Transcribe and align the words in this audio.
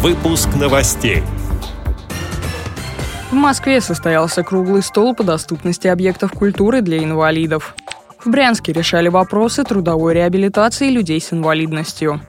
Выпуск 0.00 0.50
новостей. 0.54 1.24
В 3.32 3.34
Москве 3.34 3.80
состоялся 3.80 4.44
круглый 4.44 4.80
стол 4.80 5.12
по 5.12 5.24
доступности 5.24 5.88
объектов 5.88 6.30
культуры 6.30 6.82
для 6.82 7.02
инвалидов. 7.02 7.74
В 8.24 8.30
Брянске 8.30 8.72
решали 8.72 9.08
вопросы 9.08 9.64
трудовой 9.64 10.14
реабилитации 10.14 10.88
людей 10.90 11.20
с 11.20 11.32
инвалидностью. 11.32 12.20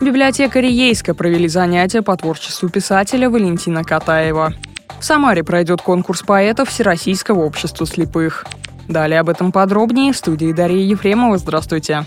В 0.00 0.04
библиотекаре 0.04 0.68
Ейска 0.68 1.14
провели 1.14 1.46
занятия 1.46 2.02
по 2.02 2.16
творчеству 2.16 2.68
писателя 2.68 3.30
Валентина 3.30 3.84
Катаева. 3.84 4.54
В 4.98 5.04
Самаре 5.04 5.44
пройдет 5.44 5.80
конкурс 5.80 6.22
поэтов 6.22 6.70
Всероссийского 6.70 7.42
общества 7.44 7.86
слепых. 7.86 8.46
Далее 8.88 9.20
об 9.20 9.28
этом 9.28 9.52
подробнее 9.52 10.12
в 10.12 10.16
студии 10.16 10.52
Дарья 10.52 10.84
Ефремова. 10.84 11.38
Здравствуйте. 11.38 12.04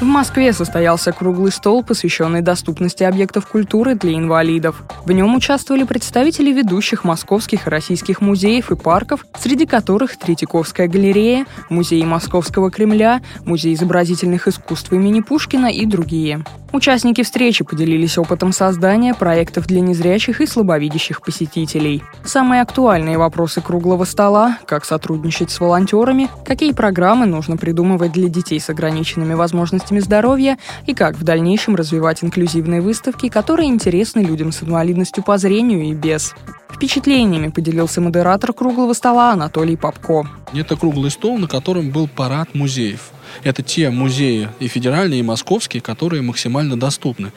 В 0.00 0.04
Москве 0.04 0.52
состоялся 0.52 1.10
круглый 1.10 1.50
стол, 1.50 1.82
посвященный 1.82 2.40
доступности 2.40 3.02
объектов 3.02 3.48
культуры 3.48 3.96
для 3.96 4.14
инвалидов. 4.14 4.84
В 5.04 5.10
нем 5.10 5.34
участвовали 5.34 5.82
представители 5.82 6.52
ведущих 6.52 7.02
московских 7.02 7.66
и 7.66 7.70
российских 7.70 8.20
музеев 8.20 8.70
и 8.70 8.76
парков, 8.76 9.26
среди 9.36 9.66
которых 9.66 10.16
Третьяковская 10.16 10.86
галерея, 10.86 11.46
Музей 11.68 12.04
Московского 12.04 12.70
Кремля, 12.70 13.22
Музей 13.44 13.74
изобразительных 13.74 14.46
искусств 14.46 14.92
имени 14.92 15.20
Пушкина 15.20 15.66
и 15.66 15.84
другие. 15.84 16.44
Участники 16.70 17.22
встречи 17.22 17.64
поделились 17.64 18.18
опытом 18.18 18.52
создания 18.52 19.14
проектов 19.14 19.66
для 19.66 19.80
незрячих 19.80 20.42
и 20.42 20.46
слабовидящих 20.46 21.22
посетителей. 21.22 22.04
Самые 22.24 22.60
актуальные 22.60 23.16
вопросы 23.16 23.62
круглого 23.62 24.04
стола– 24.04 24.58
как 24.66 24.84
сотрудничать 24.84 25.50
с 25.50 25.60
волонтерами, 25.60 26.28
какие 26.44 26.72
программы 26.72 27.24
нужно 27.24 27.56
придумывать 27.56 28.12
для 28.12 28.28
детей 28.28 28.60
с 28.60 28.68
ограниченными 28.68 29.32
возможностями 29.32 29.87
здоровья 30.00 30.58
и 30.86 30.94
как 30.94 31.16
в 31.16 31.24
дальнейшем 31.24 31.74
развивать 31.74 32.22
инклюзивные 32.22 32.80
выставки, 32.80 33.28
которые 33.28 33.68
интересны 33.68 34.20
людям 34.20 34.52
с 34.52 34.62
инвалидностью 34.62 35.24
по 35.24 35.38
зрению 35.38 35.84
и 35.84 35.92
без. 35.92 36.34
Впечатлениями 36.70 37.48
поделился 37.48 38.00
модератор 38.00 38.52
круглого 38.52 38.92
стола 38.92 39.32
Анатолий 39.32 39.76
Попко. 39.76 40.28
Это 40.54 40.76
круглый 40.76 41.10
стол, 41.10 41.38
на 41.38 41.48
котором 41.48 41.90
был 41.90 42.08
парад 42.08 42.54
музеев. 42.54 43.10
Это 43.42 43.62
те 43.62 43.90
музеи 43.90 44.48
и 44.58 44.68
федеральные, 44.68 45.20
и 45.20 45.22
московские, 45.22 45.82
которые 45.82 46.22
максимально 46.22 46.78
доступны. 46.78 47.32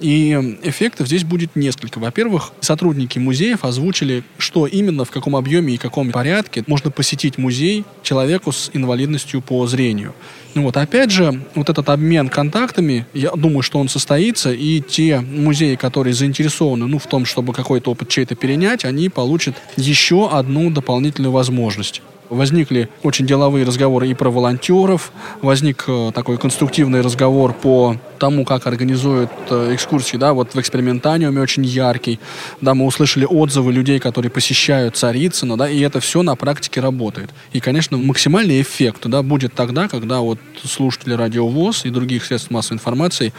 И 0.00 0.32
эффектов 0.62 1.06
здесь 1.06 1.24
будет 1.24 1.56
несколько. 1.56 1.98
Во-первых, 1.98 2.52
сотрудники 2.60 3.18
музеев 3.18 3.64
озвучили, 3.64 4.24
что 4.38 4.66
именно, 4.66 5.04
в 5.04 5.10
каком 5.10 5.36
объеме 5.36 5.74
и 5.74 5.78
каком 5.78 6.10
порядке 6.10 6.64
можно 6.66 6.90
посетить 6.90 7.38
музей 7.38 7.84
человеку 8.02 8.52
с 8.52 8.70
инвалидностью 8.72 9.40
по 9.40 9.66
зрению. 9.66 10.14
Ну 10.54 10.62
вот, 10.62 10.76
опять 10.78 11.10
же, 11.10 11.42
вот 11.54 11.68
этот 11.68 11.90
обмен 11.90 12.30
контактами, 12.30 13.04
я 13.12 13.30
думаю, 13.32 13.60
что 13.60 13.78
он 13.78 13.90
состоится, 13.90 14.52
и 14.52 14.80
те 14.80 15.20
музеи, 15.20 15.74
которые 15.74 16.14
заинтересованы 16.14 16.86
ну, 16.86 16.98
в 16.98 17.06
том, 17.06 17.26
чтобы 17.26 17.52
какой-то 17.52 17.90
опыт 17.90 18.08
чей-то 18.08 18.34
перенять, 18.34 18.56
они 18.84 19.08
получат 19.08 19.56
еще 19.76 20.28
одну 20.30 20.70
дополнительную 20.70 21.32
возможность. 21.32 22.02
Возникли 22.28 22.88
очень 23.02 23.26
деловые 23.26 23.64
разговоры 23.64 24.08
и 24.08 24.14
про 24.14 24.30
волонтеров, 24.30 25.12
возник 25.42 25.84
э, 25.86 26.10
такой 26.14 26.38
конструктивный 26.38 27.00
разговор 27.00 27.52
по 27.52 27.96
тому, 28.18 28.44
как 28.44 28.66
организуют 28.66 29.30
э, 29.50 29.74
экскурсии, 29.74 30.16
да, 30.16 30.32
вот 30.32 30.54
в 30.54 30.60
экспериментаниуме 30.60 31.40
очень 31.40 31.64
яркий, 31.64 32.18
да, 32.60 32.74
мы 32.74 32.86
услышали 32.86 33.24
отзывы 33.24 33.72
людей, 33.72 34.00
которые 34.00 34.30
посещают 34.30 34.96
Царицыно, 34.96 35.56
да, 35.56 35.68
и 35.68 35.78
это 35.80 36.00
все 36.00 36.22
на 36.22 36.34
практике 36.34 36.80
работает. 36.80 37.30
И, 37.52 37.60
конечно, 37.60 37.96
максимальный 37.96 38.60
эффект, 38.60 39.06
да, 39.06 39.22
будет 39.22 39.54
тогда, 39.54 39.86
когда 39.88 40.20
вот 40.20 40.38
слушатели 40.64 41.14
радиовоз 41.14 41.84
и 41.84 41.90
других 41.90 42.24
средств 42.24 42.50
массовой 42.50 42.76
информации 42.76 43.32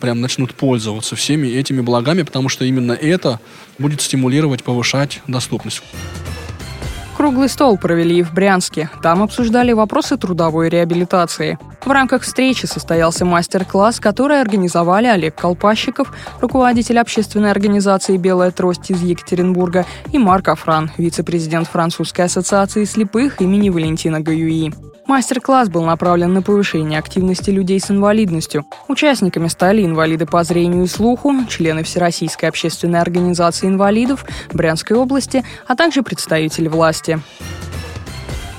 прям 0.00 0.20
начнут 0.20 0.54
пользоваться 0.54 1.16
всеми 1.16 1.48
этими 1.48 1.80
благами, 1.80 2.22
потому 2.22 2.48
что 2.48 2.64
именно 2.64 2.92
это 2.92 3.40
будет 3.78 4.00
стимулировать, 4.00 4.62
повышать 4.62 5.22
доступность. 5.26 5.82
Круглый 7.18 7.48
стол 7.48 7.76
провели 7.76 8.20
и 8.20 8.22
в 8.22 8.32
Брянске. 8.32 8.88
Там 9.02 9.24
обсуждали 9.24 9.72
вопросы 9.72 10.16
трудовой 10.16 10.68
реабилитации. 10.68 11.58
В 11.84 11.90
рамках 11.90 12.22
встречи 12.22 12.66
состоялся 12.66 13.24
мастер-класс, 13.24 14.00
который 14.00 14.40
организовали 14.40 15.06
Олег 15.06 15.36
Колпащиков, 15.36 16.12
руководитель 16.40 16.98
общественной 16.98 17.50
организации 17.50 18.16
«Белая 18.16 18.50
трость» 18.50 18.90
из 18.90 19.00
Екатеринбурга, 19.00 19.86
и 20.12 20.18
Марк 20.18 20.48
Афран, 20.48 20.90
вице-президент 20.98 21.68
Французской 21.68 22.22
ассоциации 22.22 22.84
слепых 22.84 23.40
имени 23.40 23.70
Валентина 23.70 24.20
Гаюи. 24.20 24.72
Мастер-класс 25.06 25.70
был 25.70 25.84
направлен 25.84 26.34
на 26.34 26.42
повышение 26.42 26.98
активности 26.98 27.48
людей 27.48 27.80
с 27.80 27.90
инвалидностью. 27.90 28.66
Участниками 28.88 29.48
стали 29.48 29.82
инвалиды 29.82 30.26
по 30.26 30.44
зрению 30.44 30.84
и 30.84 30.86
слуху, 30.86 31.32
члены 31.48 31.82
Всероссийской 31.82 32.50
общественной 32.50 33.00
организации 33.00 33.68
инвалидов 33.68 34.26
Брянской 34.52 34.98
области, 34.98 35.42
а 35.66 35.76
также 35.76 36.02
представители 36.02 36.68
власти. 36.68 37.20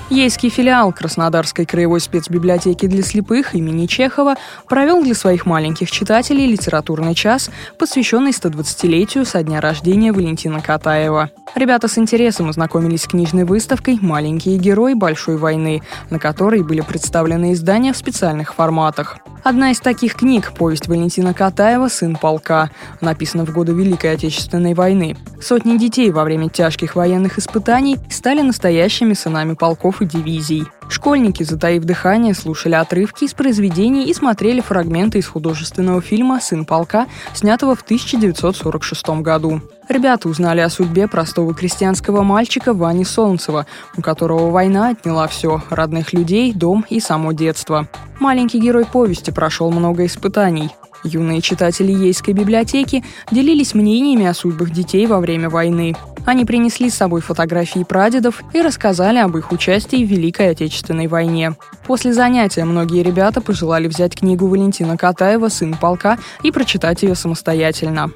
Ейский 0.10 0.50
филиал 0.50 0.92
Краснодарской 0.92 1.66
краевой 1.66 2.00
спецбиблиотеки 2.00 2.88
для 2.88 3.04
слепых 3.04 3.54
имени 3.54 3.86
Чехова 3.86 4.38
провел 4.68 5.04
для 5.04 5.14
своих 5.14 5.46
маленьких 5.46 5.92
читателей 5.92 6.48
литературный 6.48 7.14
час, 7.14 7.52
посвященный 7.78 8.32
120-летию 8.32 9.24
со 9.24 9.44
дня 9.44 9.62
рождения 9.62 10.12
Валентина 10.12 10.62
Катаева. 10.62 11.30
Ребята 11.54 11.88
с 11.88 12.00
интересом 12.00 12.50
ознакомились 12.50 13.04
с 13.04 13.08
книжной 13.08 13.44
выставкой 13.44 14.00
«Маленькие 14.02 14.58
герои 14.58 14.96
Большой 14.96 15.38
войны», 15.38 15.84
на 16.10 16.18
которой 16.18 16.64
были 16.64 16.82
представлены 16.82 17.54
издания 17.54 17.94
в 17.94 17.98
специальных 17.98 18.56
форматах. 18.56 19.20
Одна 19.44 19.72
из 19.72 19.80
таких 19.80 20.16
книг– 20.16 20.54
повесть 20.58 20.88
Валентина 20.88 21.34
Катаева 21.34 21.88
«Сын 21.88 22.16
полка», 22.16 22.70
написана 23.00 23.46
в 23.46 23.54
годы 23.54 23.72
Великой 23.72 24.14
Отечественной 24.14 24.74
войны. 24.74 25.16
Сотни 25.42 25.78
детей 25.78 26.12
во 26.12 26.24
время 26.24 26.50
тяжких 26.50 26.96
военных 26.96 27.40
испытаний 27.40 27.98
стали 28.10 28.42
настоящими 28.42 29.14
сынами 29.14 29.54
полков 29.54 30.02
и 30.02 30.06
дивизий. 30.06 30.66
Школьники, 30.90 31.44
затаив 31.44 31.86
дыхание, 31.86 32.34
слушали 32.34 32.74
отрывки 32.74 33.24
из 33.24 33.34
произведений 33.34 34.10
и 34.10 34.14
смотрели 34.14 34.60
фрагменты 34.60 35.20
из 35.20 35.28
художественного 35.28 36.02
фильма 36.02 36.42
«Сын 36.42 36.66
полка», 36.66 37.06
снятого 37.36 37.76
в 37.76 37.82
1946 37.84 39.22
году. 39.22 39.62
Ребята 39.88 40.28
узнали 40.28 40.62
о 40.62 40.70
судьбе 40.70 41.08
простого 41.08 41.54
крестьянского 41.54 42.24
мальчика 42.24 42.74
Вани 42.74 43.06
Солнцева, 43.06 43.68
у 43.98 44.02
которого 44.02 44.50
война 44.50 44.90
отняла 44.90 45.28
все– 45.28 45.64
родных 45.70 46.12
людей, 46.12 46.54
дом 46.54 46.84
и 46.90 47.00
само 47.00 47.34
детство. 47.34 47.88
Маленький 48.20 48.60
герой 48.60 48.86
повести 48.86 49.32
прошел 49.32 49.72
много 49.72 50.06
испытаний. 50.06 50.72
Юные 51.04 51.42
читатели 51.42 51.92
Ейской 51.92 52.34
библиотеки 52.34 53.04
делились 53.32 53.74
мнениями 53.74 54.26
о 54.26 54.34
судьбах 54.34 54.72
детей 54.72 55.06
во 55.08 55.20
время 55.20 55.50
войны. 55.50 55.96
Они 56.26 56.46
принесли 56.46 56.90
с 56.90 56.96
собой 56.96 57.22
фотографии 57.22 57.84
прадедов 57.84 58.44
и 58.54 58.62
рассказали 58.62 59.18
об 59.18 59.38
их 59.38 59.52
участии 59.52 60.06
в 60.06 60.10
Великой 60.10 60.52
Отечественной 60.52 61.08
войне. 61.08 61.56
После 61.88 62.14
занятия 62.14 62.66
многие 62.66 63.02
ребята 63.02 63.42
пожелали 63.42 63.88
взять 63.88 64.16
книгу 64.16 64.48
Валентина 64.48 64.98
Катаева 64.98 65.48
«Сын 65.50 65.76
полка» 65.76 66.20
и 66.44 66.52
прочитать 66.52 67.04
ее 67.04 67.16
самостоятельно. 67.16 68.12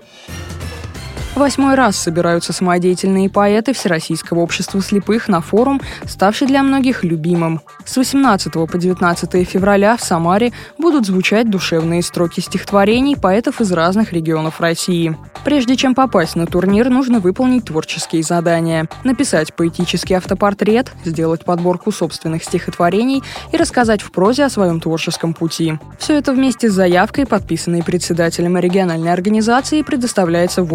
Восьмой 1.36 1.74
раз 1.74 1.96
собираются 1.98 2.54
самодеятельные 2.54 3.28
поэты 3.28 3.74
Всероссийского 3.74 4.42
общества 4.42 4.80
слепых 4.84 5.28
на 5.28 5.42
форум, 5.42 5.82
ставший 6.06 6.46
для 6.46 6.62
многих 6.62 7.04
любимым. 7.04 7.60
С 7.86 7.98
18 7.98 8.54
по 8.54 8.78
19 8.78 9.50
февраля 9.50 9.98
в 9.98 10.02
Самаре 10.02 10.54
будут 10.78 11.08
звучать 11.08 11.50
душевные 11.50 12.04
строки 12.04 12.40
стихотворений 12.40 13.16
поэтов 13.16 13.62
из 13.62 13.72
разных 13.72 14.14
регионов 14.14 14.62
России. 14.62 15.18
Прежде 15.44 15.76
чем 15.76 15.96
попасть 15.96 16.36
на 16.36 16.46
турнир, 16.46 16.90
нужно 16.90 17.20
выполнить 17.20 17.66
творческие 17.66 18.22
задания. 18.22 18.88
Написать 19.04 19.56
поэтический 19.56 20.14
автопортрет, 20.14 20.92
сделать 21.04 21.44
подборку 21.44 21.92
собственных 21.92 22.44
стихотворений 22.44 23.24
и 23.52 23.58
рассказать 23.58 24.04
в 24.04 24.12
прозе 24.12 24.46
о 24.46 24.50
своем 24.50 24.80
творческом 24.80 25.34
пути. 25.34 25.80
Все 25.98 26.16
это 26.16 26.32
вместе 26.32 26.70
с 26.70 26.74
заявкой, 26.74 27.26
подписанной 27.26 27.82
председателем 27.84 28.56
региональной 28.58 29.12
организации, 29.12 29.82
предоставляется 29.82 30.62
в 30.62 30.68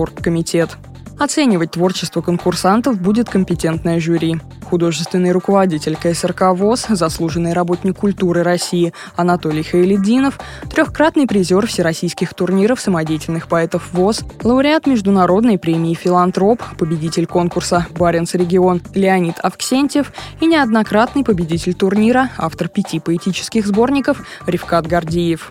комитет. 0.49 0.79
Оценивать 1.19 1.73
творчество 1.73 2.21
конкурсантов 2.21 3.01
будет 3.01 3.29
компетентное 3.29 3.99
жюри. 3.99 4.37
Художественный 4.71 5.33
руководитель 5.33 5.97
КСРК 5.97 6.53
ВОЗ, 6.53 6.87
заслуженный 6.91 7.55
работник 7.55 7.97
культуры 7.97 8.45
России 8.45 8.93
Анатолий 9.17 9.65
Хайледдинов, 9.65 10.39
трехкратный 10.71 11.27
призер 11.27 11.67
всероссийских 11.67 12.35
турниров 12.35 12.81
самодеятельных 12.81 13.49
поэтов 13.49 13.93
ВОЗ, 13.93 14.23
лауреат 14.45 14.87
международной 14.87 15.59
премии 15.59 15.95
«Филантроп», 15.95 16.63
победитель 16.79 17.27
конкурса 17.27 17.89
«Баренц 17.99 18.35
регион» 18.35 18.81
Леонид 18.95 19.41
Авксентьев 19.41 20.13
и 20.41 20.47
неоднократный 20.47 21.25
победитель 21.25 21.75
турнира, 21.75 22.31
автор 22.39 22.69
пяти 22.69 23.01
поэтических 23.01 23.67
сборников 23.67 24.23
Ривкат 24.47 24.87
Гордиев. 24.87 25.51